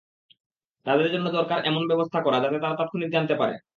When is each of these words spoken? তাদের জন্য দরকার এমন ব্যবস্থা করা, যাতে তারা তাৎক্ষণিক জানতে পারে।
তাদের 0.85 1.07
জন্য 1.13 1.25
দরকার 1.31 1.59
এমন 1.65 1.83
ব্যবস্থা 1.87 2.19
করা, 2.25 2.37
যাতে 2.43 2.57
তারা 2.59 2.77
তাৎক্ষণিক 2.79 3.09
জানতে 3.15 3.35
পারে। 3.35 3.55